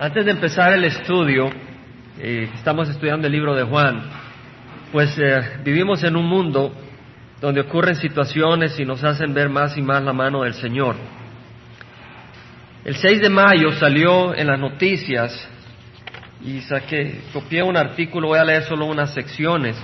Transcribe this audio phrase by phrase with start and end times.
[0.00, 1.50] Antes de empezar el estudio,
[2.20, 4.00] eh, estamos estudiando el libro de Juan,
[4.92, 6.72] pues eh, vivimos en un mundo
[7.40, 10.94] donde ocurren situaciones y nos hacen ver más y más la mano del Señor.
[12.84, 15.48] El 6 de mayo salió en las noticias
[16.44, 19.76] y saqué, copié un artículo, voy a leer solo unas secciones,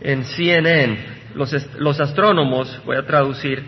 [0.00, 0.98] en CNN,
[1.36, 3.62] los, los astrónomos, voy a traducir,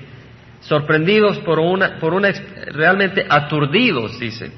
[0.59, 2.33] sorprendidos por una, por una,
[2.73, 4.51] realmente aturdidos, dice,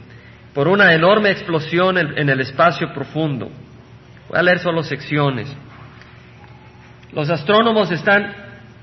[0.54, 3.50] por una enorme explosión en, el espacio profundo.
[4.28, 5.54] Voy a leer solo secciones.
[7.12, 8.34] Los astrónomos están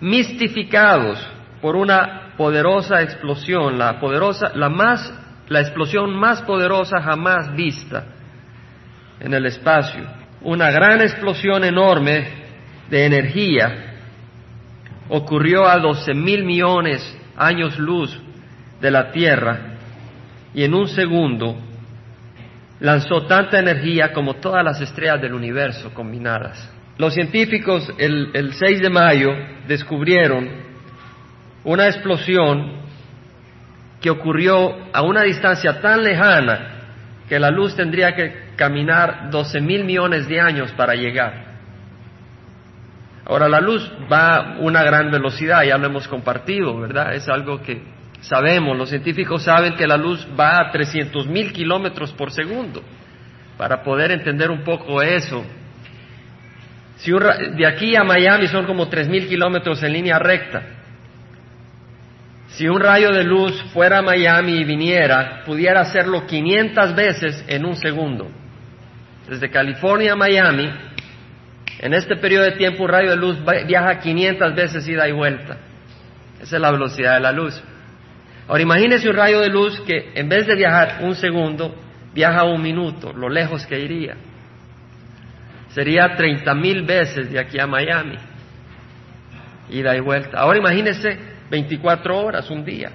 [0.02, 1.20] mistificados
[1.62, 5.14] por una poderosa explosión, la poderosa, la más,
[5.48, 8.06] la explosión más poderosa jamás vista
[9.20, 10.06] en el espacio.
[10.42, 12.28] Una gran explosión enorme
[12.90, 13.98] de energía
[15.10, 18.18] ocurrió a 12 mil millones años luz
[18.80, 19.69] de la Tierra
[20.54, 21.58] y en un segundo
[22.80, 26.72] lanzó tanta energía como todas las estrellas del universo combinadas.
[26.98, 29.30] Los científicos el, el 6 de mayo
[29.68, 30.50] descubrieron
[31.64, 32.80] una explosión
[34.02, 36.80] que ocurrió a una distancia tan lejana
[37.28, 41.50] que la luz tendría que caminar 12 mil millones de años para llegar.
[43.26, 47.14] Ahora la luz va a una gran velocidad, ya lo hemos compartido, ¿verdad?
[47.14, 47.84] Es algo que
[48.22, 52.84] sabemos, los científicos saben que la luz va a 300 mil kilómetros por segundo.
[53.58, 55.44] Para poder entender un poco eso,
[56.98, 60.62] si de aquí a Miami son como 3 mil kilómetros en línea recta.
[62.50, 67.64] Si un rayo de luz fuera a Miami y viniera, pudiera hacerlo 500 veces en
[67.64, 68.30] un segundo.
[69.30, 70.70] Desde California a Miami
[71.80, 75.58] en este periodo de tiempo un rayo de luz viaja 500 veces ida y vuelta.
[76.42, 77.62] Esa es la velocidad de la luz.
[78.50, 81.76] Ahora imagínese un rayo de luz que en vez de viajar un segundo,
[82.16, 84.16] viaja un minuto, lo lejos que iría.
[85.70, 88.18] Sería 30 mil veces de aquí a Miami,
[89.70, 90.40] ida y vuelta.
[90.40, 91.16] Ahora imagínese
[91.52, 92.92] 24 horas, un día.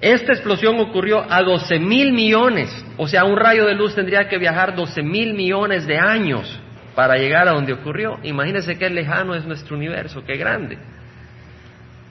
[0.00, 4.38] Esta explosión ocurrió a 12 mil millones, o sea, un rayo de luz tendría que
[4.38, 6.58] viajar 12 mil millones de años
[6.96, 8.18] para llegar a donde ocurrió.
[8.24, 10.78] Imagínense qué lejano es nuestro universo, qué grande.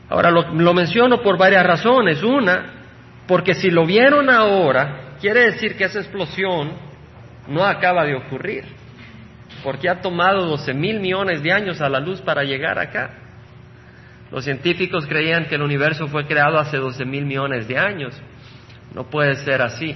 [0.10, 2.24] Ahora lo, menciono por varias razones.
[2.24, 2.74] Una,
[3.28, 6.72] porque si lo vieron ahora, quiere decir que esa explosión
[7.48, 8.66] no acaba de ocurrir,
[9.64, 13.12] porque ha tomado 12 mil millones de años a la luz para llegar acá.
[14.32, 18.22] Los científicos creían que el universo fue creado hace 12 mil millones de años.
[18.94, 19.96] No puede ser así,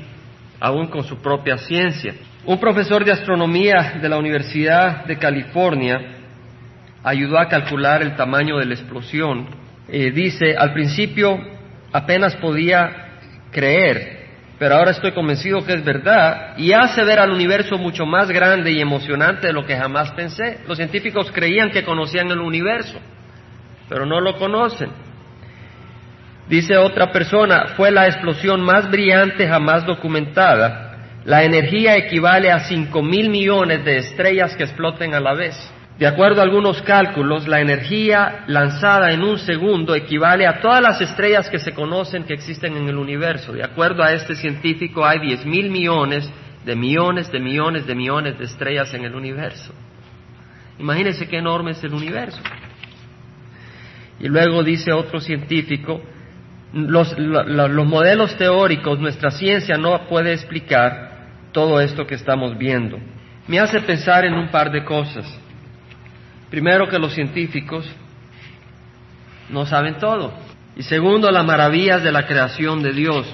[0.60, 2.14] aún con su propia ciencia.
[2.46, 6.18] Un profesor de astronomía de la Universidad de California
[7.04, 9.48] ayudó a calcular el tamaño de la explosión.
[9.92, 11.38] Eh, dice, al principio
[11.92, 13.10] apenas podía
[13.52, 14.22] creer,
[14.58, 18.72] pero ahora estoy convencido que es verdad y hace ver al universo mucho más grande
[18.72, 20.60] y emocionante de lo que jamás pensé.
[20.68, 22.98] Los científicos creían que conocían el universo,
[23.90, 24.90] pero no lo conocen.
[26.48, 30.92] Dice otra persona, fue la explosión más brillante jamás documentada
[31.24, 35.56] la energía equivale a cinco mil millones de estrellas que exploten a la vez.
[35.98, 41.00] De acuerdo a algunos cálculos, la energía lanzada en un segundo equivale a todas las
[41.00, 43.54] estrellas que se conocen que existen en el universo.
[43.54, 46.28] De acuerdo a este científico, hay diez mil millones
[46.66, 49.74] de millones de millones de millones de estrellas en el universo.
[50.80, 52.42] Imagínense qué enorme es el universo.
[54.20, 56.02] Y luego dice otro científico,
[56.74, 62.98] los, los modelos teóricos, nuestra ciencia no puede explicar todo esto que estamos viendo.
[63.48, 65.41] Me hace pensar en un par de cosas.
[66.52, 67.90] Primero que los científicos
[69.50, 70.34] no saben todo.
[70.76, 73.26] Y segundo, las maravillas de la creación de Dios.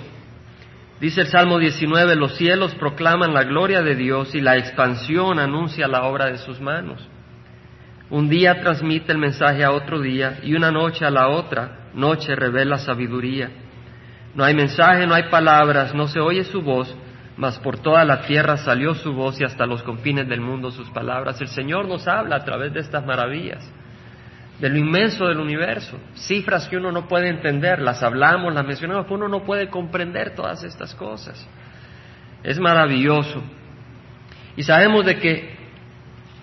[1.02, 5.88] Dice el Salmo 19, los cielos proclaman la gloria de Dios y la expansión anuncia
[5.88, 7.08] la obra de sus manos.
[8.10, 12.36] Un día transmite el mensaje a otro día y una noche a la otra noche
[12.36, 13.50] revela sabiduría.
[14.36, 16.96] No hay mensaje, no hay palabras, no se oye su voz,
[17.38, 20.90] mas por toda la tierra salió su voz y hasta los confines del mundo sus
[20.90, 21.40] palabras.
[21.40, 23.64] El Señor nos habla a través de estas maravillas,
[24.60, 29.06] de lo inmenso del universo, cifras que uno no puede entender, las hablamos, las mencionamos,
[29.06, 31.48] pero uno no puede comprender todas estas cosas.
[32.44, 33.44] Es maravilloso.
[34.56, 35.58] Y sabemos de que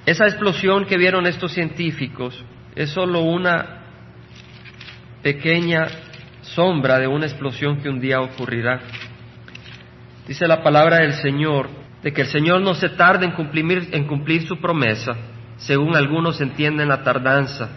[0.07, 2.45] esa explosión que vieron estos científicos
[2.77, 3.83] es solo una
[5.23, 5.87] pequeña
[6.43, 8.81] sombra de una explosión que un día ocurrirá.
[10.27, 11.69] Dice la palabra del Señor
[12.03, 12.91] de que el Señor no se
[13.35, 15.17] cumplir, en cumplir su promesa,
[15.59, 17.71] según algunos entienden la tardanza,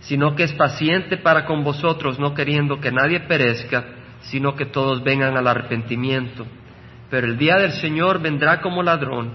[0.00, 3.84] sino que es paciente para con vosotros, no queriendo que nadie perezca,
[4.22, 6.46] sino que todos vengan al arrepentimiento.
[7.10, 9.32] Pero el día del Señor vendrá como ladrón,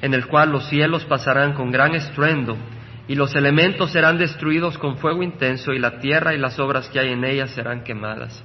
[0.00, 2.56] en el cual los cielos pasarán con gran estruendo,
[3.06, 7.00] y los elementos serán destruidos con fuego intenso, y la tierra y las obras que
[7.00, 8.42] hay en ella serán quemadas.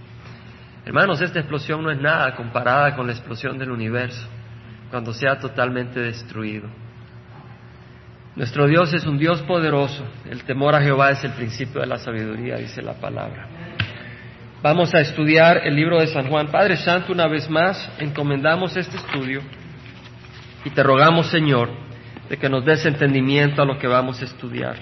[0.86, 4.28] Hermanos, esta explosión no es nada comparada con la explosión del universo,
[4.90, 6.68] cuando sea totalmente destruido.
[8.36, 10.04] Nuestro Dios es un Dios poderoso.
[10.30, 13.48] El temor a Jehová es el principio de la sabiduría, dice la palabra.
[14.62, 16.48] Vamos a estudiar el libro de San Juan.
[16.48, 19.42] Padre Santo, una vez más, encomendamos este estudio
[20.66, 21.70] y te rogamos, Señor,
[22.30, 24.78] de que nos des entendimiento a lo que vamos a estudiar.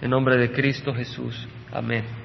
[0.00, 1.48] En nombre de Cristo Jesús.
[1.72, 2.21] Amén.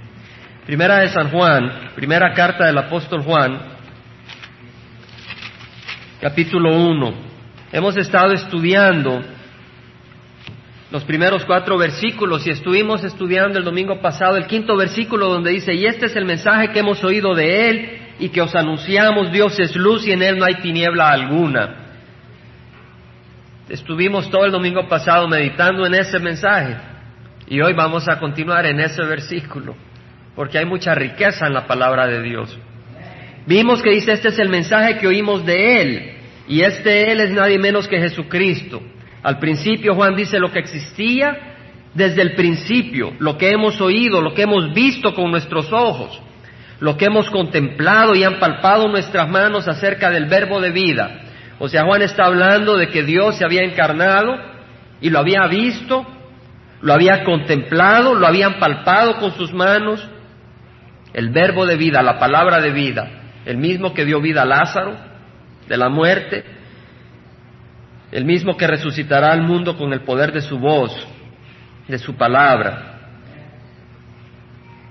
[0.68, 3.58] Primera de San Juan, primera carta del apóstol Juan,
[6.20, 7.14] capítulo 1.
[7.72, 9.24] Hemos estado estudiando
[10.92, 15.74] los primeros cuatro versículos y estuvimos estudiando el domingo pasado el quinto versículo donde dice,
[15.74, 19.58] y este es el mensaje que hemos oído de Él y que os anunciamos, Dios
[19.62, 21.76] es luz y en Él no hay tiniebla alguna.
[23.70, 26.76] Estuvimos todo el domingo pasado meditando en ese mensaje
[27.48, 29.87] y hoy vamos a continuar en ese versículo
[30.38, 32.56] porque hay mucha riqueza en la palabra de Dios.
[33.48, 36.12] Vimos que dice, este es el mensaje que oímos de Él
[36.48, 38.80] y este Él es nadie menos que Jesucristo.
[39.24, 41.56] Al principio Juan dice lo que existía
[41.96, 46.22] desde el principio, lo que hemos oído, lo que hemos visto con nuestros ojos,
[46.82, 51.22] lo que hemos contemplado y han palpado nuestras manos acerca del verbo de vida.
[51.58, 54.38] O sea, Juan está hablando de que Dios se había encarnado
[55.02, 56.06] y lo había visto,
[56.82, 60.08] lo había contemplado, lo habían palpado con sus manos.
[61.14, 63.10] El verbo de vida, la palabra de vida,
[63.46, 64.98] el mismo que dio vida a Lázaro
[65.68, 66.44] de la muerte,
[68.12, 70.92] el mismo que resucitará al mundo con el poder de su voz,
[71.88, 72.94] de su palabra.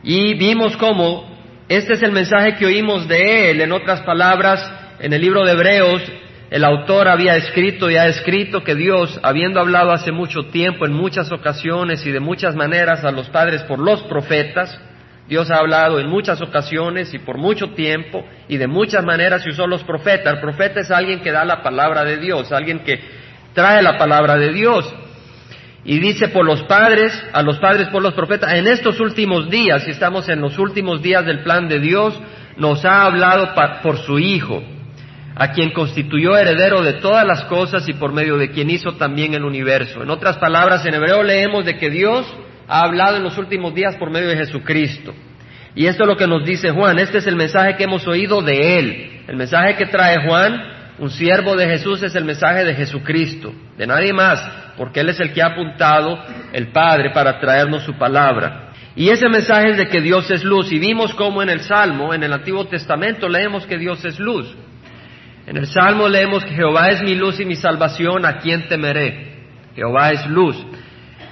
[0.02, 1.36] Y vimos cómo
[1.68, 3.60] este es el mensaje que oímos de él.
[3.60, 6.02] En otras palabras, en el libro de Hebreos,
[6.48, 10.92] el autor había escrito y ha escrito que Dios, habiendo hablado hace mucho tiempo, en
[10.92, 14.80] muchas ocasiones y de muchas maneras a los padres por los profetas,
[15.28, 19.50] Dios ha hablado en muchas ocasiones y por mucho tiempo y de muchas maneras y
[19.50, 20.34] usó los profetas.
[20.34, 23.00] El profeta es alguien que da la palabra de Dios, alguien que
[23.52, 24.92] trae la palabra de Dios.
[25.84, 29.86] Y dice por los padres, a los padres por los profetas, en estos últimos días,
[29.86, 32.18] y estamos en los últimos días del plan de Dios,
[32.56, 34.62] nos ha hablado por su Hijo,
[35.36, 39.34] a quien constituyó heredero de todas las cosas y por medio de quien hizo también
[39.34, 40.02] el universo.
[40.02, 42.26] En otras palabras, en hebreo leemos de que Dios
[42.68, 45.14] ha hablado en los últimos días por medio de Jesucristo.
[45.74, 46.98] Y esto es lo que nos dice Juan.
[46.98, 49.20] Este es el mensaje que hemos oído de Él.
[49.28, 50.54] El mensaje que trae Juan,
[50.98, 54.42] un siervo de Jesús, es el mensaje de Jesucristo, de nadie más,
[54.78, 56.18] porque Él es el que ha apuntado
[56.52, 58.72] el Padre para traernos su palabra.
[58.96, 60.72] Y ese mensaje es de que Dios es luz.
[60.72, 64.56] Y vimos cómo en el Salmo, en el Antiguo Testamento, leemos que Dios es luz.
[65.46, 69.34] En el Salmo leemos que Jehová es mi luz y mi salvación, ¿a quién temeré?
[69.76, 70.56] Jehová es luz.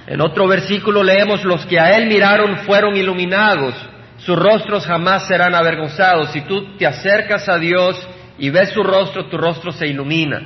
[0.07, 3.73] En otro versículo leemos, los que a él miraron fueron iluminados,
[4.17, 6.31] sus rostros jamás serán avergonzados.
[6.31, 7.95] Si tú te acercas a Dios
[8.37, 10.41] y ves su rostro, tu rostro se ilumina.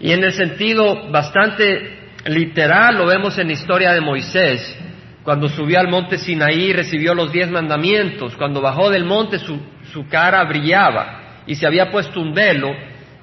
[0.00, 4.78] Y en el sentido bastante literal lo vemos en la historia de Moisés,
[5.22, 9.60] cuando subió al monte Sinaí y recibió los diez mandamientos, cuando bajó del monte su,
[9.92, 12.74] su cara brillaba y se había puesto un velo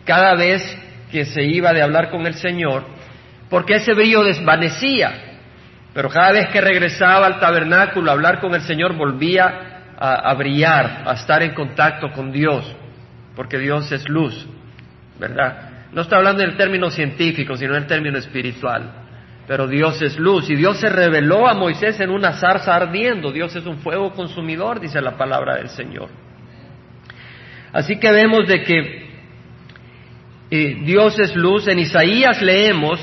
[0.05, 0.61] cada vez
[1.11, 2.98] que se iba de hablar con el Señor
[3.49, 5.29] porque ese brillo desvanecía.
[5.93, 11.03] Pero cada vez que regresaba al tabernáculo a hablar con el Señor volvía a, brillar,
[11.05, 12.73] a estar en contacto con Dios,
[13.35, 14.47] porque Dios es luz,
[15.19, 15.89] ¿verdad?
[15.91, 18.93] No está hablando en el término científico, sino en el término espiritual.
[19.45, 23.31] Pero Dios es luz y Dios se reveló a Moisés en una zarza ardiendo.
[23.31, 26.09] Dios es un fuego consumidor, dice la palabra del Señor.
[27.73, 29.09] Así que vemos de que
[30.51, 31.67] eh, Dios es luz.
[31.67, 32.99] En Isaías leemos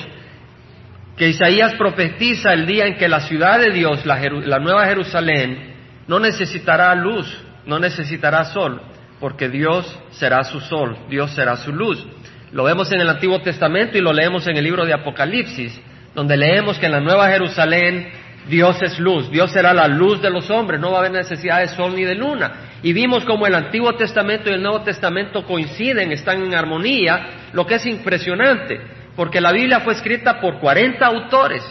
[1.16, 5.74] que Isaías profetiza el día en que la ciudad de Dios, la, nueva Jerusalén,
[6.06, 7.26] no necesitará luz,
[7.64, 8.82] no necesitará sol,
[9.18, 12.06] porque Dios será su sol, Dios será su luz.
[12.52, 15.80] Lo vemos en el Antiguo Testamento y lo leemos en el libro de Apocalipsis,
[16.14, 18.08] donde leemos que en la nueva Jerusalén
[18.48, 21.60] Dios es luz, Dios será la luz de los hombres, no va a haber necesidad
[21.60, 22.52] de sol ni de luna.
[22.82, 27.66] Y vimos como el Antiguo Testamento y el Nuevo Testamento coinciden, están en armonía, lo
[27.66, 31.64] que es impresionante porque la Biblia fue escrita por 40 autores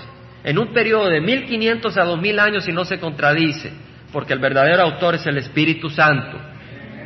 [0.43, 3.71] en un periodo de 1500 a 2000 años y no se contradice,
[4.11, 6.37] porque el verdadero autor es el Espíritu Santo,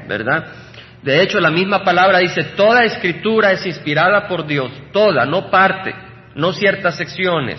[0.07, 0.45] ¿verdad?
[1.03, 5.93] De hecho, la misma palabra dice, toda escritura es inspirada por Dios, toda, no parte,
[6.35, 7.57] no ciertas secciones.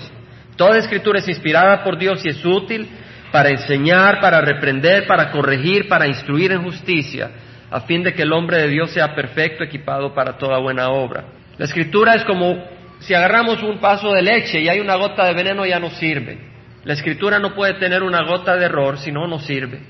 [0.57, 2.87] Toda escritura es inspirada por Dios y es útil
[3.33, 7.31] para enseñar, para reprender, para corregir, para instruir en justicia,
[7.71, 11.40] a fin de que el hombre de Dios sea perfecto, equipado para toda buena obra.
[11.61, 12.57] La escritura es como
[13.01, 16.39] si agarramos un vaso de leche y hay una gota de veneno ya no sirve.
[16.85, 19.83] La escritura no puede tener una gota de error si no, no sirve.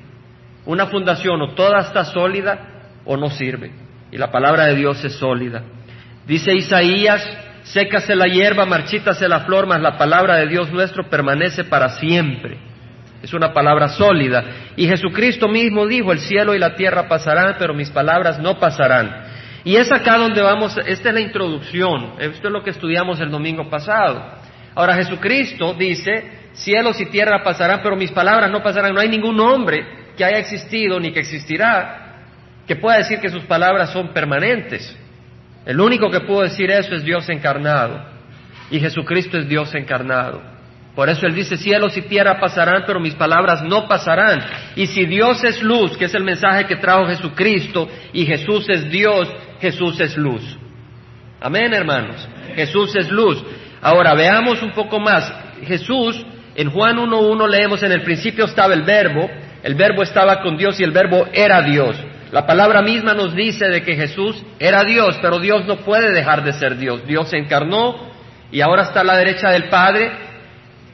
[0.67, 2.59] Una fundación o toda está sólida
[3.05, 3.71] o no sirve.
[4.11, 5.63] Y la palabra de Dios es sólida.
[6.27, 7.25] Dice Isaías,
[7.63, 12.59] sécase la hierba, marchítase la flor, mas la palabra de Dios nuestro permanece para siempre.
[13.23, 14.45] Es una palabra sólida.
[14.75, 19.30] Y Jesucristo mismo dijo, el cielo y la tierra pasarán, pero mis palabras no pasarán.
[19.65, 23.31] Y es acá donde vamos, esta es la introducción, esto es lo que estudiamos el
[23.31, 24.41] domingo pasado.
[24.75, 28.95] Ahora Jesucristo dice, cielos y tierra pasarán, pero mis palabras no pasarán.
[28.95, 32.01] No hay ningún hombre que haya existido ni que existirá
[32.67, 34.97] que pueda decir que sus palabras son permanentes.
[35.67, 38.01] El único que pudo decir eso es Dios encarnado.
[38.71, 40.41] Y Jesucristo es Dios encarnado.
[40.95, 44.41] Por eso Él dice, cielos y tierra pasarán, pero mis palabras no pasarán.
[44.77, 48.89] Y si Dios es luz, que es el mensaje que trajo Jesucristo, y Jesús es
[48.89, 49.29] Dios,
[49.61, 50.43] Jesús es luz.
[51.41, 52.29] Amén, hermanos.
[52.55, 53.43] Jesús es luz.
[53.81, 55.33] Ahora veamos un poco más.
[55.65, 56.25] Jesús,
[56.55, 59.29] en Juan 1.1 leemos, en el principio estaba el verbo,
[59.63, 61.97] el verbo estaba con Dios y el verbo era Dios.
[62.33, 66.45] La palabra misma nos dice de que Jesús era Dios, pero Dios no puede dejar
[66.45, 67.05] de ser Dios.
[67.07, 68.11] Dios se encarnó
[68.53, 70.11] y ahora está a la derecha del Padre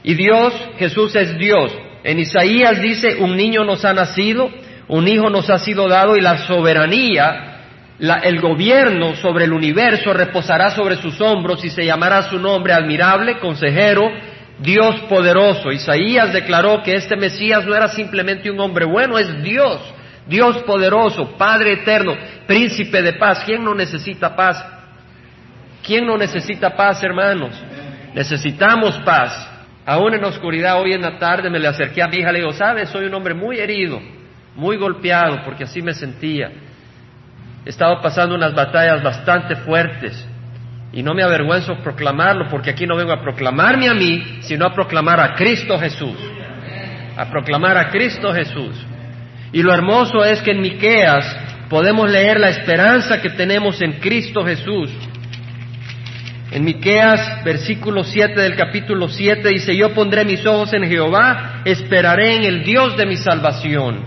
[0.03, 1.71] y Dios, Jesús es Dios.
[2.03, 4.49] En Isaías dice, un niño nos ha nacido,
[4.87, 7.46] un hijo nos ha sido dado y la soberanía,
[7.99, 13.39] el gobierno sobre el universo reposará sobre sus hombros y se llamará su nombre admirable,
[13.39, 14.11] consejero,
[14.59, 15.71] Dios poderoso.
[15.71, 19.81] Isaías declaró que este Mesías no era simplemente un hombre bueno, es Dios.
[20.27, 23.43] Dios poderoso, Padre eterno, príncipe de paz.
[23.45, 24.63] ¿Quién no necesita paz?
[25.83, 27.53] ¿Quién no necesita paz, hermanos?
[28.13, 29.49] Necesitamos paz.
[29.85, 32.39] Aún en la oscuridad, hoy en la tarde, me le acerqué a mi hija, le
[32.39, 34.01] digo, sabes, soy un hombre muy herido,
[34.53, 36.51] muy golpeado, porque así me sentía.
[37.67, 40.25] He estado pasando unas batallas bastante fuertes
[40.93, 44.73] y no me avergüenzo proclamarlo, porque aquí no vengo a proclamarme a mí, sino a
[44.73, 46.15] proclamar a Cristo Jesús.
[47.17, 48.73] A proclamar a Cristo Jesús.
[49.51, 51.25] Y lo hermoso es que en Miqueas
[51.67, 54.89] podemos leer la esperanza que tenemos en Cristo Jesús.
[56.51, 62.37] En Miqueas, versículo 7 del capítulo 7 dice, "Yo pondré mis ojos en Jehová, esperaré
[62.37, 64.05] en el Dios de mi salvación.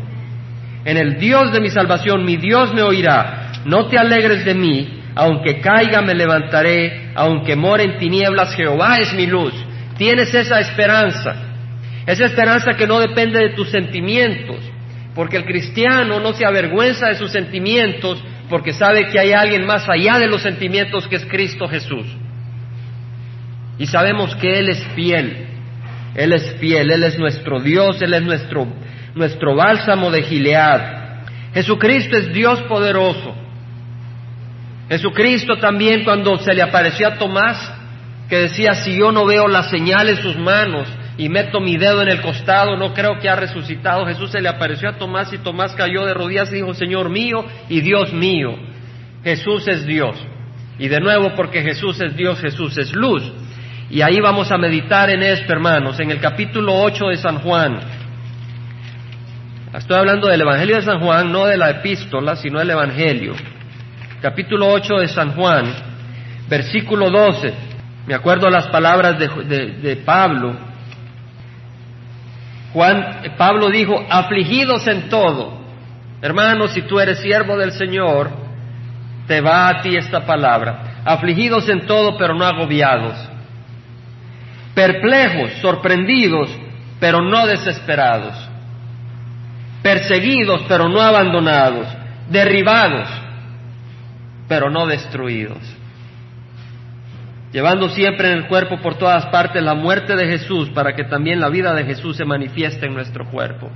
[0.86, 3.39] En el Dios de mi salvación, mi Dios me oirá.
[3.64, 9.12] No te alegres de mí, aunque caiga me levantaré, aunque more en tinieblas, Jehová es
[9.14, 9.52] mi luz."
[9.96, 11.34] Tienes esa esperanza.
[12.06, 14.58] Esa esperanza que no depende de tus sentimientos,
[15.14, 19.88] porque el cristiano no se avergüenza de sus sentimientos porque sabe que hay alguien más
[19.88, 22.06] allá de los sentimientos que es Cristo Jesús.
[23.78, 25.46] Y sabemos que Él es fiel,
[26.14, 28.66] Él es fiel, Él es nuestro Dios, Él es nuestro,
[29.14, 31.24] nuestro bálsamo de Gilead.
[31.54, 33.36] Jesucristo es Dios poderoso.
[34.90, 37.72] Jesucristo también cuando se le apareció a Tomás,
[38.28, 42.02] que decía, si yo no veo la señal en sus manos, y meto mi dedo
[42.02, 44.06] en el costado, no creo que ha resucitado.
[44.06, 47.44] Jesús se le apareció a Tomás y Tomás cayó de rodillas y dijo, Señor mío
[47.68, 48.56] y Dios mío.
[49.22, 50.16] Jesús es Dios.
[50.78, 53.22] Y de nuevo, porque Jesús es Dios, Jesús es luz.
[53.90, 57.80] Y ahí vamos a meditar en esto, hermanos, en el capítulo 8 de San Juan.
[59.74, 63.34] Estoy hablando del Evangelio de San Juan, no de la epístola, sino del Evangelio.
[64.20, 65.64] Capítulo 8 de San Juan,
[66.48, 67.54] versículo 12.
[68.06, 69.28] Me acuerdo las palabras de,
[69.80, 70.70] de Pablo
[72.72, 75.58] Juan, Pablo dijo, afligidos en todo.
[76.22, 78.30] Hermanos, si tú eres siervo del Señor,
[79.26, 81.02] te va a ti esta palabra.
[81.04, 83.16] Afligidos en todo, pero no agobiados.
[84.74, 86.48] Perplejos, sorprendidos,
[87.00, 88.36] pero no desesperados.
[89.82, 91.88] Perseguidos, pero no abandonados.
[92.28, 93.08] Derribados,
[94.50, 95.62] pero no destruidos
[97.52, 101.40] llevando siempre en el cuerpo por todas partes la muerte de Jesús para que también
[101.40, 103.70] la vida de Jesús se manifieste en nuestro cuerpo.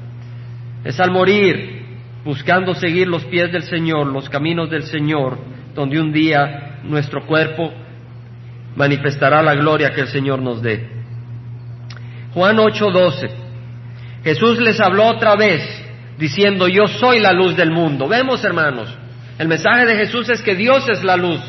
[0.84, 1.84] Es al morir,
[2.24, 5.38] buscando seguir los pies del Señor, los caminos del Señor,
[5.74, 7.72] donde un día nuestro cuerpo
[8.76, 10.88] manifestará la gloria que el Señor nos dé.
[12.32, 13.30] Juan 8:12.
[14.22, 15.62] Jesús les habló otra vez
[16.18, 18.08] diciendo, yo soy la luz del mundo.
[18.08, 18.88] Vemos, hermanos,
[19.38, 21.40] el mensaje de Jesús es que Dios es la luz.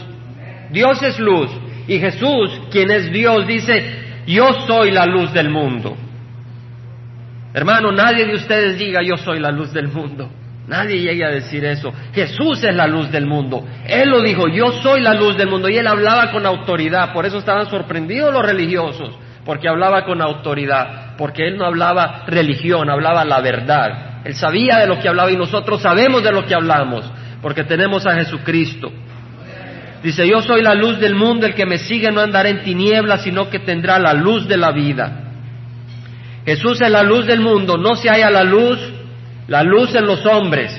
[0.72, 1.52] Dios es luz.
[1.88, 5.96] Y Jesús, quien es Dios, dice, yo soy la luz del mundo.
[7.54, 10.30] Hermano, nadie de ustedes diga, yo soy la luz del mundo.
[10.68, 11.94] Nadie llega a decir eso.
[12.12, 13.64] Jesús es la luz del mundo.
[13.88, 15.70] Él lo dijo, yo soy la luz del mundo.
[15.70, 17.14] Y él hablaba con autoridad.
[17.14, 19.16] Por eso estaban sorprendidos los religiosos.
[19.46, 21.16] Porque hablaba con autoridad.
[21.18, 24.24] Porque él no hablaba religión, hablaba la verdad.
[24.26, 27.06] Él sabía de lo que hablaba y nosotros sabemos de lo que hablamos
[27.46, 28.92] porque tenemos a Jesucristo.
[30.02, 33.22] Dice, yo soy la luz del mundo, el que me sigue no andará en tinieblas,
[33.22, 35.30] sino que tendrá la luz de la vida.
[36.44, 38.80] Jesús es la luz del mundo, no se halla la luz,
[39.48, 40.76] la luz en los hombres,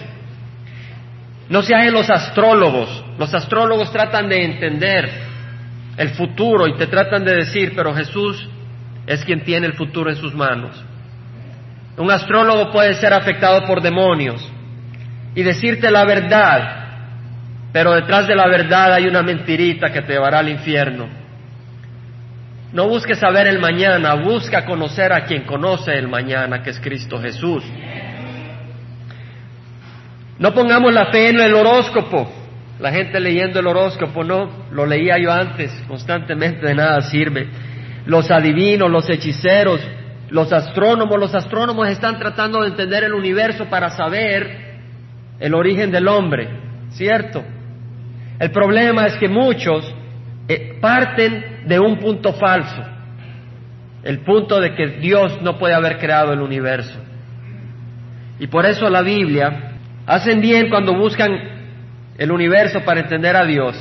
[1.49, 3.05] no se halla en los astrólogos.
[3.17, 5.09] Los astrólogos tratan de entender
[5.97, 8.45] el futuro y te tratan de decir, pero Jesús
[9.07, 10.73] es quien tiene el futuro en sus manos.
[11.97, 14.56] Un astrólogo puede ser afectado por demonios
[15.37, 16.87] y decirte la verdad,
[17.71, 21.09] pero detrás de la verdad hay una mentirita que te llevará al infierno.
[22.73, 27.21] No busques saber el mañana, busca conocer a quien conoce el mañana, que es Cristo
[27.21, 27.62] Jesús.
[30.38, 32.33] No pongamos la fe en el horóscopo.
[32.81, 37.49] La gente leyendo el horóscopo, no, lo leía yo antes, constantemente de nada sirve.
[38.07, 39.81] Los adivinos, los hechiceros,
[40.31, 44.66] los astrónomos, los astrónomos están tratando de entender el universo para saber
[45.38, 46.49] el origen del hombre,
[46.90, 47.43] ¿cierto?
[48.38, 49.95] El problema es que muchos
[50.49, 52.83] eh, parten de un punto falso,
[54.02, 56.99] el punto de que Dios no puede haber creado el universo.
[58.38, 59.73] Y por eso la Biblia
[60.07, 61.31] hacen bien cuando buscan
[62.19, 63.76] el universo para entender a Dios,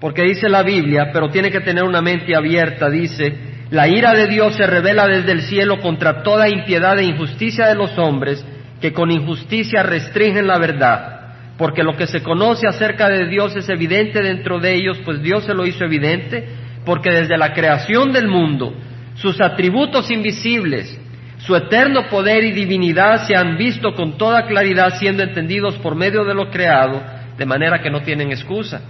[0.00, 3.36] porque dice la Biblia, pero tiene que tener una mente abierta, dice,
[3.70, 7.74] la ira de Dios se revela desde el cielo contra toda impiedad e injusticia de
[7.74, 8.44] los hombres
[8.80, 11.18] que con injusticia restringen la verdad
[11.58, 15.44] porque lo que se conoce acerca de Dios es evidente dentro de ellos, pues Dios
[15.44, 16.48] se lo hizo evidente,
[16.84, 18.72] porque desde la creación del mundo,
[19.16, 20.98] sus atributos invisibles,
[21.38, 26.24] su eterno poder y divinidad se han visto con toda claridad siendo entendidos por medio
[26.24, 27.02] de lo creado,
[27.36, 28.80] de manera que no tienen excusa.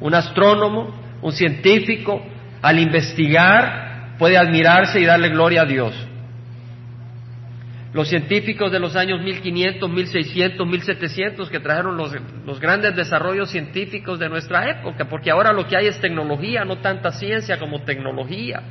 [0.00, 2.22] Un astrónomo, un científico,
[2.62, 5.94] al investigar, puede admirarse y darle gloria a Dios.
[7.94, 12.12] Los científicos de los años 1500, 1600, 1700 que trajeron los,
[12.44, 16.78] los, grandes desarrollos científicos de nuestra época, porque ahora lo que hay es tecnología, no
[16.78, 18.62] tanta ciencia como tecnología.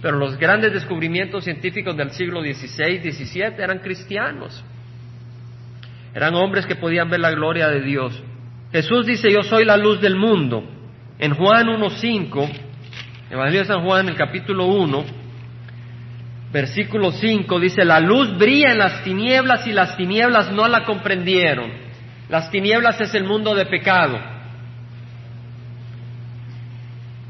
[0.00, 4.64] Pero los grandes descubrimientos científicos del siglo XVI, XVII eran cristianos.
[6.14, 8.18] Eran hombres que podían ver la gloria de Dios.
[8.72, 10.64] Jesús dice, yo soy la luz del mundo.
[11.18, 12.50] En Juan 1.5,
[13.30, 15.19] Evangelio de San Juan, el capítulo 1,
[16.52, 21.70] Versículo 5 dice, la luz brilla en las tinieblas y las tinieblas no la comprendieron.
[22.28, 24.18] Las tinieblas es el mundo de pecado.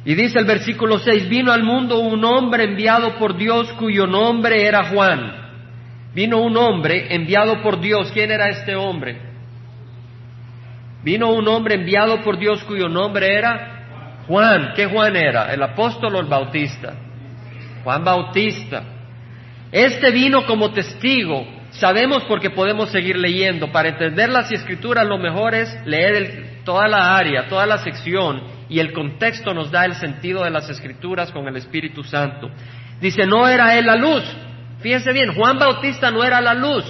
[0.05, 4.65] Y dice el versículo 6, vino al mundo un hombre enviado por Dios cuyo nombre
[4.67, 5.33] era Juan.
[6.15, 8.11] Vino un hombre enviado por Dios.
[8.13, 9.21] ¿Quién era este hombre?
[11.03, 14.73] Vino un hombre enviado por Dios cuyo nombre era Juan.
[14.75, 15.53] ¿Qué Juan era?
[15.53, 16.95] ¿El apóstol o el bautista?
[17.85, 19.00] Juan Bautista.
[19.73, 23.71] Este vino como testigo, sabemos porque podemos seguir leyendo.
[23.71, 28.79] Para entender las escrituras lo mejor es leer toda la área, toda la sección, y
[28.81, 32.51] el contexto nos da el sentido de las escrituras con el Espíritu Santo.
[33.01, 34.23] Dice, no era él la luz.
[34.81, 36.85] Fíjense bien, Juan Bautista no era la luz.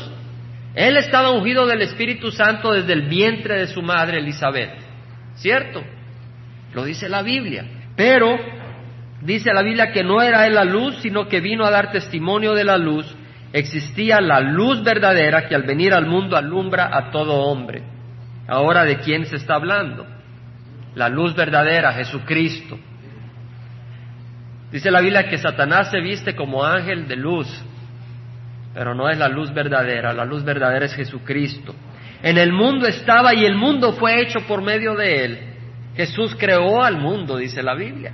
[0.75, 4.71] Él estaba ungido del Espíritu Santo desde el vientre de su madre Elizabeth.
[5.35, 5.83] ¿Cierto?
[6.73, 7.65] Lo dice la Biblia.
[7.97, 8.37] Pero
[9.23, 12.55] Dice la Biblia que no era él la luz, sino que vino a dar testimonio
[12.55, 13.07] de la luz.
[13.53, 17.83] Existía la luz verdadera que al venir al mundo alumbra a todo hombre.
[18.49, 20.07] Ahora, ¿de quién se está hablando?
[20.95, 22.79] La luz verdadera, Jesucristo.
[24.73, 27.49] Dice la Biblia que Satanás se viste como ángel de luz,
[28.73, 31.75] pero no es la luz verdadera, la luz verdadera es Jesucristo.
[32.23, 35.39] En el mundo estaba y el mundo fue hecho por medio de él.
[35.97, 38.13] Jesús creó al mundo, dice la Biblia.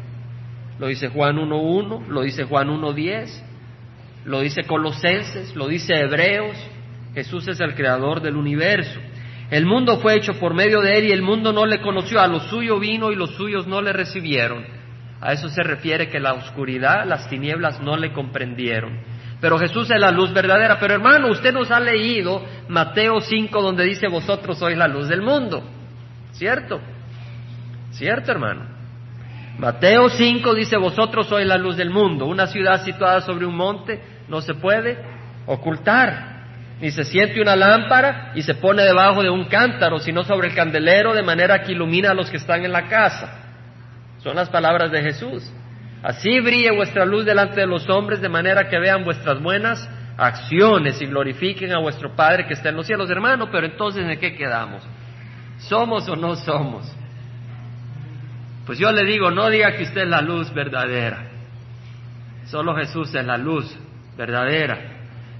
[0.78, 3.28] Lo dice Juan 1.1, lo dice Juan 1.10,
[4.26, 6.56] lo dice Colosenses, lo dice Hebreos.
[7.14, 9.00] Jesús es el creador del universo.
[9.50, 12.20] El mundo fue hecho por medio de él y el mundo no le conoció.
[12.20, 14.64] A lo suyo vino y los suyos no le recibieron.
[15.20, 18.98] A eso se refiere que la oscuridad, las tinieblas no le comprendieron.
[19.40, 20.78] Pero Jesús es la luz verdadera.
[20.78, 25.22] Pero hermano, usted nos ha leído Mateo 5 donde dice vosotros sois la luz del
[25.22, 25.62] mundo.
[26.32, 26.80] ¿Cierto?
[27.92, 28.75] ¿Cierto, hermano?
[29.58, 32.26] Mateo 5 dice, vosotros sois la luz del mundo.
[32.26, 34.98] Una ciudad situada sobre un monte no se puede
[35.46, 36.36] ocultar.
[36.80, 40.54] Ni se siente una lámpara y se pone debajo de un cántaro, sino sobre el
[40.54, 43.44] candelero, de manera que ilumina a los que están en la casa.
[44.18, 45.50] Son las palabras de Jesús.
[46.02, 49.88] Así brille vuestra luz delante de los hombres, de manera que vean vuestras buenas
[50.18, 53.50] acciones y glorifiquen a vuestro Padre que está en los cielos, hermano.
[53.50, 54.82] Pero entonces, ¿en qué quedamos?
[55.58, 56.95] ¿Somos o no somos?
[58.66, 61.30] Pues yo le digo, no diga que usted es la luz verdadera.
[62.46, 63.76] Solo Jesús es la luz
[64.16, 64.78] verdadera.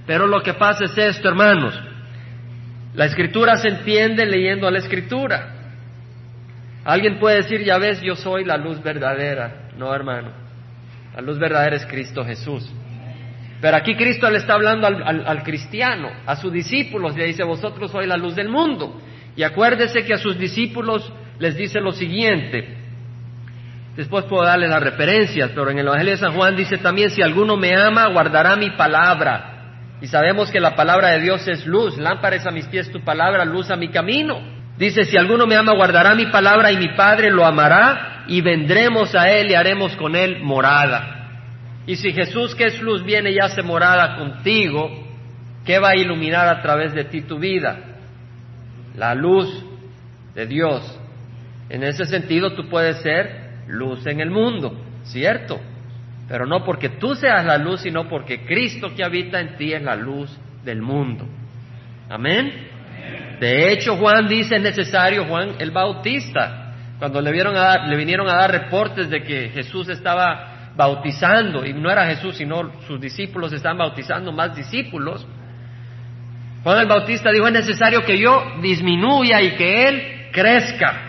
[0.05, 1.77] Pero lo que pasa es esto, hermanos.
[2.93, 5.53] La escritura se entiende leyendo la escritura.
[6.85, 9.71] Alguien puede decir, ya ves, yo soy la luz verdadera.
[9.77, 10.31] No, hermano.
[11.13, 12.71] La luz verdadera es Cristo Jesús.
[13.59, 18.07] Pero aquí Cristo le está hablando al, cristiano, a sus discípulos, le dice, vosotros sois
[18.07, 19.01] la luz del mundo.
[19.35, 22.76] Y acuérdese que a sus discípulos les dice lo siguiente.
[23.97, 27.23] Después puedo darle las referencias, pero en el Evangelio de San Juan dice también, si
[27.23, 29.55] alguno me ama, guardará mi palabra.
[29.99, 33.43] Y sabemos que la palabra de Dios es luz, lámparas a mis pies tu palabra,
[33.43, 34.39] luz a mi camino.
[34.77, 39.15] Dice, si alguno me ama, guardará mi palabra y mi Padre lo amará y vendremos
[39.15, 41.41] a Él y haremos con Él morada.
[41.87, 44.91] Y si Jesús, que es luz, viene y hace morada contigo,
[45.65, 47.79] ¿qué va a iluminar a través de ti tu vida?
[48.95, 49.65] La luz
[50.35, 50.99] de Dios.
[51.69, 55.59] En ese sentido, tú puedes ser luz en el mundo, ¿cierto?
[56.27, 59.81] Pero no porque tú seas la luz, sino porque Cristo que habita en ti es
[59.81, 61.25] la luz del mundo.
[62.09, 62.51] Amén.
[63.39, 67.53] De hecho, Juan dice es necesario, Juan el Bautista, cuando le, vieron
[67.87, 72.71] le vinieron a dar reportes de que Jesús estaba bautizando, y no era Jesús, sino
[72.87, 75.25] sus discípulos estaban bautizando más discípulos,
[76.63, 81.06] Juan el Bautista dijo, es necesario que yo disminuya y que Él crezca.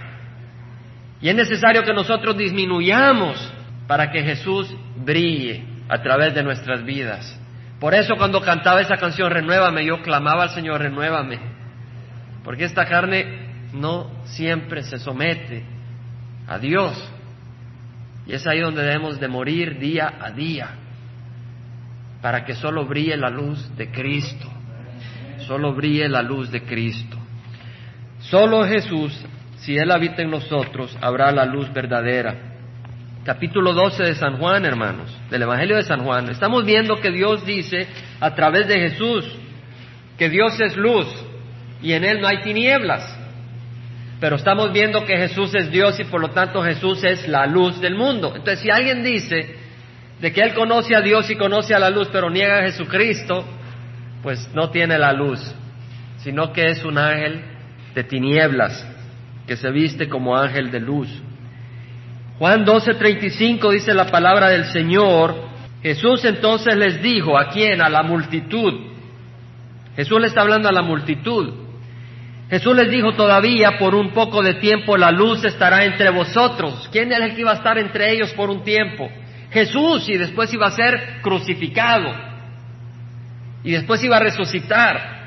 [1.21, 3.53] Y es necesario que nosotros disminuyamos
[3.87, 7.39] para que Jesús brille a través de nuestras vidas.
[7.81, 11.39] Por eso cuando cantaba esa canción, Renuévame, yo clamaba al Señor, renuévame.
[12.45, 15.65] Porque esta carne no siempre se somete
[16.47, 16.97] a Dios.
[18.27, 20.69] Y es ahí donde debemos de morir día a día,
[22.21, 24.49] para que solo brille la luz de Cristo.
[25.47, 27.17] Solo brille la luz de Cristo.
[28.21, 29.19] Solo Jesús,
[29.61, 32.35] si Él habita en nosotros, habrá la luz verdadera.
[33.25, 36.31] Capítulo 12 de San Juan, hermanos, del Evangelio de San Juan.
[36.31, 37.87] Estamos viendo que Dios dice
[38.21, 39.25] a través de Jesús
[40.17, 41.07] que Dios es luz
[41.83, 43.17] y en Él no hay tinieblas.
[44.21, 47.81] Pero estamos viendo que Jesús es Dios y por lo tanto Jesús es la luz
[47.81, 48.33] del mundo.
[48.35, 49.57] Entonces, si alguien dice
[50.21, 53.45] de que Él conoce a Dios y conoce a la luz, pero niega a Jesucristo,
[54.23, 55.41] pues no tiene la luz,
[56.19, 57.43] sino que es un ángel
[57.95, 58.85] de tinieblas,
[59.49, 61.09] que se viste como ángel de luz.
[62.39, 65.35] Juan 12:35 dice la palabra del Señor,
[65.83, 67.81] Jesús entonces les dijo, ¿a quién?
[67.81, 68.75] A la multitud.
[69.97, 71.55] Jesús le está hablando a la multitud.
[72.51, 76.89] Jesús les dijo todavía, por un poco de tiempo la luz estará entre vosotros.
[76.93, 79.09] ¿Quién era el que iba a estar entre ellos por un tiempo?
[79.51, 82.13] Jesús y después iba a ser crucificado.
[83.65, 85.18] Y después iba a resucitar.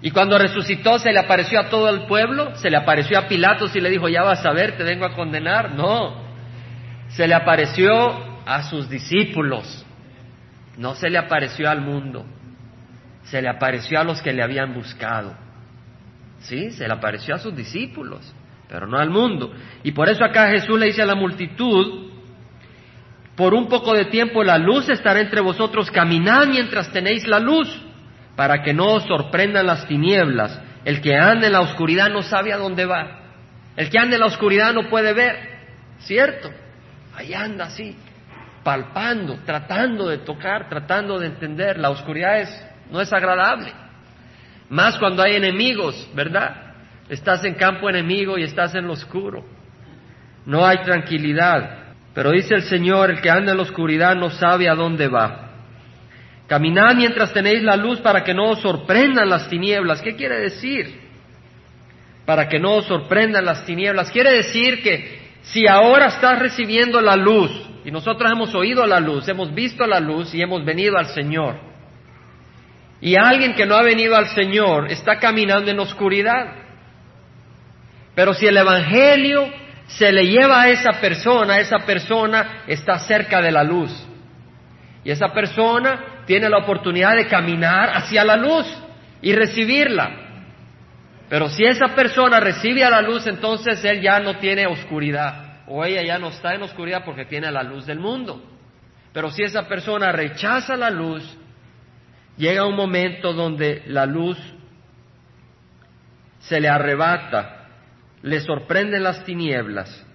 [0.00, 3.74] Y cuando resucitó se le apareció a todo el pueblo, se le apareció a Pilatos
[3.74, 5.74] y le dijo, ya vas a ver, te vengo a condenar.
[5.74, 6.22] No,
[7.08, 7.92] se le apareció
[8.46, 9.84] a sus discípulos,
[10.76, 12.24] no se le apareció al mundo,
[13.24, 15.34] se le apareció a los que le habían buscado.
[16.40, 18.32] Sí, se le apareció a sus discípulos,
[18.68, 19.52] pero no al mundo.
[19.82, 22.12] Y por eso acá Jesús le dice a la multitud,
[23.34, 27.68] por un poco de tiempo la luz estará entre vosotros, caminad mientras tenéis la luz,
[28.38, 30.60] para que no os sorprendan las tinieblas.
[30.84, 33.18] El que anda en la oscuridad no sabe a dónde va.
[33.74, 35.36] El que anda en la oscuridad no puede ver,
[35.98, 36.48] ¿cierto?
[37.16, 37.96] Ahí anda así,
[38.62, 41.80] palpando, tratando de tocar, tratando de entender.
[41.80, 43.72] La oscuridad es, no es agradable.
[44.68, 46.74] Más cuando hay enemigos, ¿verdad?
[47.08, 49.44] Estás en campo enemigo y estás en lo oscuro.
[50.46, 51.88] No hay tranquilidad.
[52.14, 55.47] Pero dice el Señor, el que anda en la oscuridad no sabe a dónde va.
[56.48, 60.00] Caminad mientras tenéis la luz para que no os sorprendan las tinieblas.
[60.00, 60.98] ¿Qué quiere decir?
[62.24, 64.10] Para que no os sorprendan las tinieblas.
[64.10, 67.50] Quiere decir que si ahora estás recibiendo la luz,
[67.84, 71.60] y nosotros hemos oído la luz, hemos visto la luz y hemos venido al Señor,
[73.00, 76.54] y alguien que no ha venido al Señor está caminando en oscuridad.
[78.14, 79.48] Pero si el Evangelio
[79.86, 83.92] se le lleva a esa persona, esa persona está cerca de la luz.
[85.04, 88.66] Y esa persona tiene la oportunidad de caminar hacia la luz
[89.22, 90.10] y recibirla.
[91.30, 95.62] Pero si esa persona recibe a la luz, entonces él ya no tiene oscuridad.
[95.66, 98.42] O ella ya no está en oscuridad porque tiene la luz del mundo.
[99.14, 101.24] Pero si esa persona rechaza la luz,
[102.36, 104.38] llega un momento donde la luz
[106.40, 107.68] se le arrebata,
[108.20, 110.06] le sorprenden las tinieblas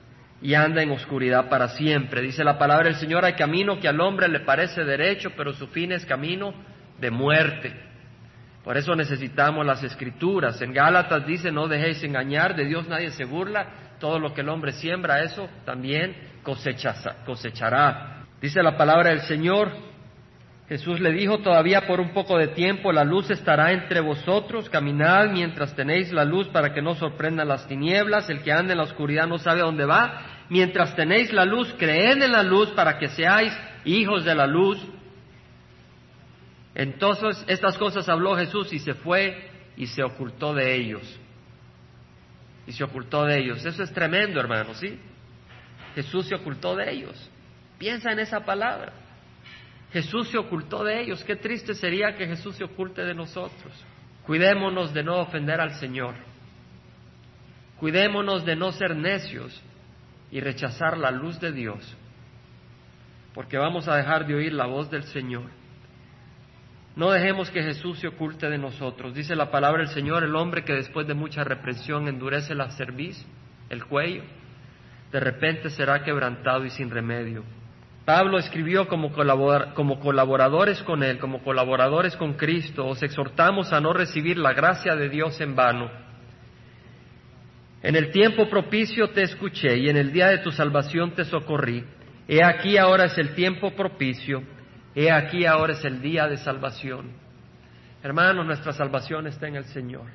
[0.43, 2.21] y anda en oscuridad para siempre.
[2.21, 5.67] Dice la palabra del Señor, hay camino que al hombre le parece derecho, pero su
[5.67, 6.53] fin es camino
[6.99, 7.73] de muerte.
[8.62, 10.62] Por eso necesitamos las escrituras.
[10.62, 14.49] En Gálatas dice, no dejéis engañar, de Dios nadie se burla, todo lo que el
[14.49, 16.13] hombre siembra, eso también
[17.25, 18.25] cosechará.
[18.41, 19.71] Dice la palabra del Señor,
[20.67, 25.29] Jesús le dijo, todavía por un poco de tiempo la luz estará entre vosotros, caminad
[25.29, 28.86] mientras tenéis la luz para que no sorprendan las tinieblas, el que anda en la
[28.86, 33.10] oscuridad no sabe dónde va, mientras tenéis la luz, creed en la luz para que
[33.10, 33.53] seáis
[33.86, 34.79] hijos de la luz.
[36.75, 41.19] Entonces estas cosas habló Jesús y se fue y se ocultó de ellos.
[42.65, 43.65] Y se ocultó de ellos.
[43.65, 44.99] Eso es tremendo, hermano, ¿sí?
[45.95, 47.29] Jesús se ocultó de ellos.
[47.77, 48.93] Piensa en esa palabra.
[49.91, 51.23] Jesús se ocultó de ellos.
[51.23, 53.73] Qué triste sería que Jesús se oculte de nosotros.
[54.25, 56.15] Cuidémonos de no ofender al Señor.
[57.79, 59.62] Cuidémonos de no ser necios
[60.34, 61.96] y rechazar la luz de Dios,
[63.36, 65.43] porque vamos a dejar de oír la voz del Señor.
[66.96, 69.13] No dejemos que Jesús se oculte de nosotros.
[69.13, 73.24] Dice la palabra del Señor, el hombre que después de mucha represión endurece la cerviz,
[73.69, 74.24] el cuello,
[75.12, 77.43] de repente será quebrantado y sin remedio.
[78.04, 79.12] Pablo escribió como,
[79.76, 84.96] como, colaboradores con Él, como colaboradores con Cristo, os exhortamos a no recibir la gracia
[84.96, 86.03] de Dios en vano.
[87.84, 91.84] En el tiempo propicio te escuché y en el día de tu salvación te socorrí.
[92.30, 94.41] He aquí ahora es el tiempo propicio,
[94.96, 97.12] he aquí ahora es el día de salvación.
[98.02, 100.06] Hermanos, nuestra salvación está en el Señor.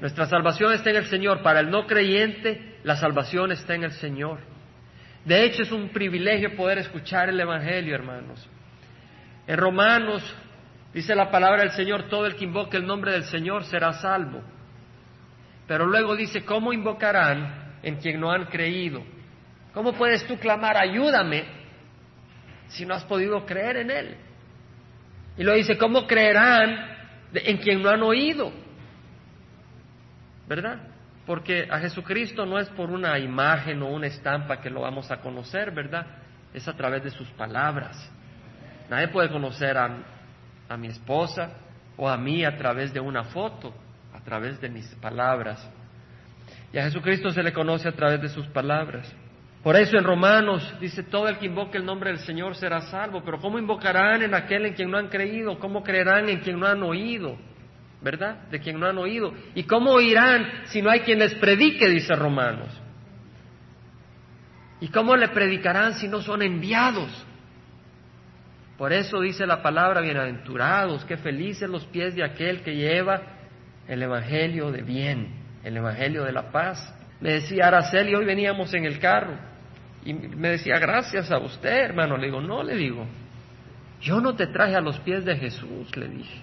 [0.00, 1.42] Nuestra salvación está en el Señor.
[1.42, 4.40] Para el no creyente, la salvación está en el Señor.
[5.24, 8.48] De hecho, es un privilegio poder escuchar el Evangelio, hermanos.
[9.46, 10.22] En Romanos
[10.92, 14.42] dice la palabra del Señor, todo el que invoque el nombre del Señor será salvo.
[15.66, 19.02] Pero luego dice, ¿cómo invocarán en quien no han creído?
[19.72, 21.44] ¿Cómo puedes tú clamar, ayúdame,
[22.68, 24.16] si no has podido creer en Él?
[25.36, 26.94] Y luego dice, ¿cómo creerán
[27.32, 28.52] en quien no han oído?
[30.46, 30.80] ¿Verdad?
[31.26, 35.16] Porque a Jesucristo no es por una imagen o una estampa que lo vamos a
[35.16, 36.06] conocer, ¿verdad?
[36.52, 38.10] Es a través de sus palabras.
[38.90, 39.90] Nadie puede conocer a,
[40.68, 41.50] a mi esposa
[41.96, 43.74] o a mí a través de una foto,
[44.24, 45.70] través de mis palabras.
[46.72, 49.14] Y a Jesucristo se le conoce a través de sus palabras.
[49.62, 53.22] Por eso en Romanos dice, todo el que invoque el nombre del Señor será salvo,
[53.24, 55.58] pero ¿cómo invocarán en aquel en quien no han creído?
[55.58, 57.38] ¿Cómo creerán en quien no han oído?
[58.04, 58.48] ¿verdad?
[58.50, 59.32] De quien no han oído.
[59.54, 61.88] ¿Y cómo oirán si no hay quien les predique?
[61.88, 62.68] Dice Romanos.
[64.78, 67.26] ¿Y cómo le predicarán si no son enviados?
[68.76, 73.22] Por eso dice la palabra, bienaventurados, qué felices los pies de aquel que lleva
[73.88, 75.28] el Evangelio de bien,
[75.62, 76.94] el Evangelio de la paz.
[77.20, 79.36] Me decía Araceli, hoy veníamos en el carro,
[80.04, 82.16] y me decía, gracias a usted, hermano.
[82.16, 83.06] Le digo, no, le digo,
[84.00, 86.42] yo no te traje a los pies de Jesús, le dije.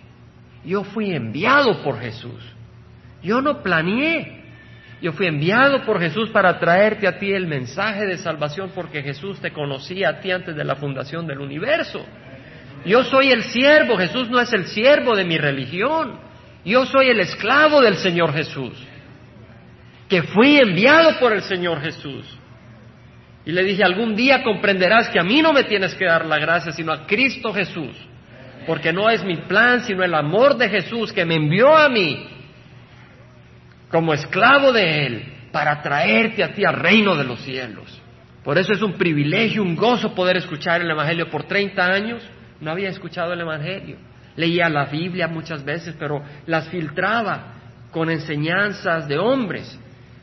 [0.66, 2.44] Yo fui enviado por Jesús.
[3.22, 4.42] Yo no planeé.
[5.02, 9.40] Yo fui enviado por Jesús para traerte a ti el mensaje de salvación porque Jesús
[9.40, 12.06] te conocía a ti antes de la fundación del universo.
[12.86, 16.20] Yo soy el siervo, Jesús no es el siervo de mi religión.
[16.64, 18.74] Yo soy el esclavo del Señor Jesús,
[20.08, 22.26] que fui enviado por el Señor Jesús.
[23.46, 26.38] Y le dije, algún día comprenderás que a mí no me tienes que dar la
[26.38, 27.96] gracia, sino a Cristo Jesús
[28.66, 32.28] porque no es mi plan, sino el amor de Jesús que me envió a mí
[33.90, 38.02] como esclavo de Él para traerte a ti al reino de los cielos.
[38.44, 41.30] Por eso es un privilegio, un gozo poder escuchar el Evangelio.
[41.30, 42.24] Por 30 años
[42.60, 43.98] no había escuchado el Evangelio.
[44.36, 47.54] Leía la Biblia muchas veces, pero las filtraba
[47.92, 49.80] con enseñanzas de hombres,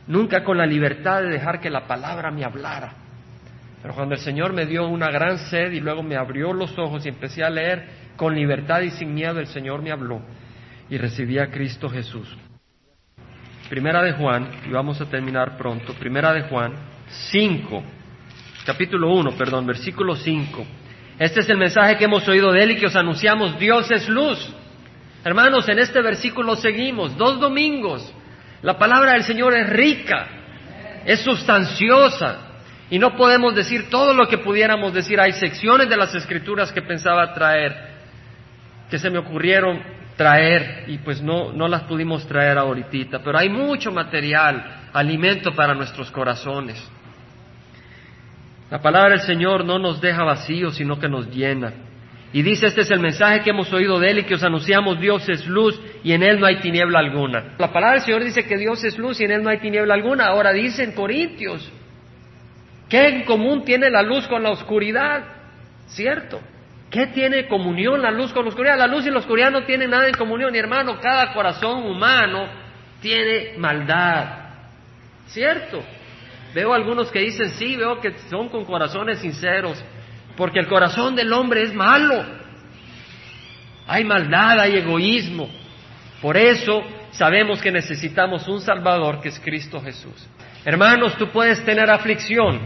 [0.07, 2.93] nunca con la libertad de dejar que la palabra me hablara.
[3.81, 7.05] Pero cuando el Señor me dio una gran sed y luego me abrió los ojos
[7.05, 10.21] y empecé a leer, con libertad y sin miedo el Señor me habló
[10.89, 12.35] y recibí a Cristo Jesús.
[13.69, 16.73] Primera de Juan, y vamos a terminar pronto, Primera de Juan
[17.31, 17.83] 5,
[18.65, 20.65] capítulo 1, perdón, versículo 5.
[21.19, 24.07] Este es el mensaje que hemos oído de él y que os anunciamos, Dios es
[24.07, 24.39] luz.
[25.23, 28.09] Hermanos, en este versículo seguimos, dos domingos.
[28.61, 30.27] La palabra del Señor es rica,
[31.05, 32.49] es sustanciosa,
[32.89, 35.19] y no podemos decir todo lo que pudiéramos decir.
[35.19, 37.75] Hay secciones de las escrituras que pensaba traer,
[38.89, 39.81] que se me ocurrieron
[40.15, 45.73] traer y pues no, no las pudimos traer ahorita, pero hay mucho material, alimento para
[45.73, 46.81] nuestros corazones.
[48.69, 51.73] La palabra del Señor no nos deja vacíos, sino que nos llena.
[52.31, 54.99] Y dice, este es el mensaje que hemos oído de Él y que os anunciamos,
[54.99, 57.55] Dios es luz y en Él no hay tiniebla alguna.
[57.57, 59.95] La palabra del Señor dice que Dios es luz y en Él no hay tiniebla
[59.95, 60.27] alguna.
[60.27, 61.71] Ahora dice en Corintios,
[62.87, 65.23] ¿qué en común tiene la luz con la oscuridad?
[65.87, 66.39] ¿Cierto?
[66.91, 68.77] ¿Qué tiene comunión la luz con la oscuridad?
[68.77, 70.99] La luz y la oscuridad no tienen nada en comunión, mi hermano.
[70.99, 72.47] Cada corazón humano
[73.01, 74.25] tiene maldad.
[75.27, 75.83] ¿Cierto?
[76.53, 79.83] Veo algunos que dicen sí, veo que son con corazones sinceros,
[80.35, 82.23] porque el corazón del hombre es malo.
[83.87, 85.49] hay maldad, hay egoísmo.
[86.21, 90.27] Por eso sabemos que necesitamos un Salvador que es Cristo Jesús.
[90.65, 92.59] Hermanos, tú puedes tener aflicción,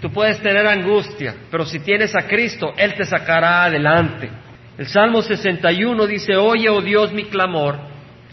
[0.00, 4.30] tú puedes tener angustia, pero si tienes a Cristo, Él te sacará adelante.
[4.76, 7.78] El Salmo 61 dice, oye, oh Dios, mi clamor,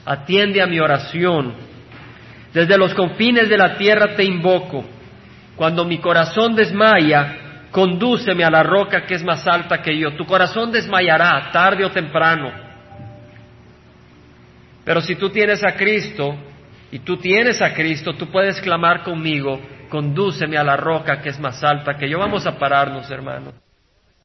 [0.06, 1.56] atiende a mi oración.
[2.54, 4.86] Desde los confines de la tierra te invoco.
[5.56, 10.16] Cuando mi corazón desmaya, condúceme a la roca que es más alta que yo.
[10.16, 12.52] Tu corazón desmayará tarde o temprano.
[14.84, 16.36] Pero si tú tienes a Cristo
[16.92, 21.40] y tú tienes a Cristo, tú puedes clamar conmigo, condúceme a la roca que es
[21.40, 22.20] más alta que yo.
[22.20, 23.65] Vamos a pararnos, hermanos.